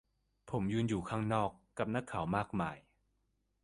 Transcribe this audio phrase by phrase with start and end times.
[0.49, 2.77] ผมยืนอยู่ข้างนอก กับนักข่าวมากมาย